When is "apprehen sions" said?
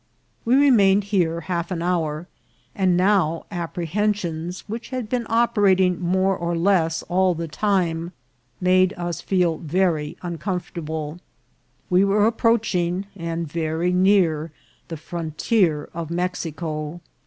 3.51-4.61